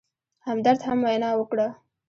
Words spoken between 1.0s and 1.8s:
وینا وکړه.